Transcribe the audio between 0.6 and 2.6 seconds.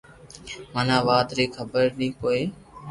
مني آ وات ري خبر ني ھوئي